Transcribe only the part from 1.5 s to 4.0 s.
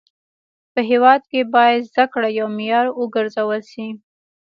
باید زده کړه يو معيار و ګرځول سي.